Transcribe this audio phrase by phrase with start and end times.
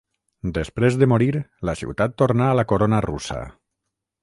[0.53, 1.27] Després de morir,
[1.69, 3.39] la ciutat tornà a la corona russa.